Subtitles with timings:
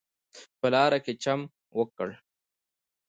[0.59, 1.39] په لاره کې چم
[1.77, 2.09] وکړ.